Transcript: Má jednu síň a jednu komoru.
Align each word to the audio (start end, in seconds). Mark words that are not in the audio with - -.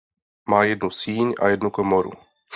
Má 0.49 0.63
jednu 0.63 0.89
síň 0.91 1.33
a 1.41 1.47
jednu 1.53 1.69
komoru. 1.71 2.11